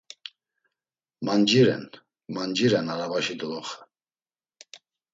Manciren, 1.25 1.85
manciren 2.35 2.91
arabaşi 2.93 3.35
doloxe. 3.39 3.77